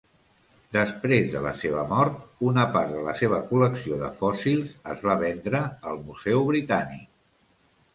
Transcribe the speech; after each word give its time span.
Després 0.77 1.27
de 1.33 1.41
la 1.47 1.51
seva 1.65 1.83
mort, 1.91 2.17
una 2.53 2.65
part 2.77 2.95
de 2.95 3.05
la 3.11 3.15
seva 3.21 3.43
col·lecció 3.53 4.03
de 4.03 4.13
fòssils 4.25 4.75
es 4.97 5.09
va 5.11 5.23
vendre 5.29 5.65
al 5.91 6.07
Museu 6.11 6.47
Britànic. 6.55 7.11